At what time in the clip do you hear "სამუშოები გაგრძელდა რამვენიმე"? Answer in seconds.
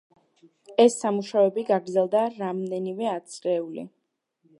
1.01-3.11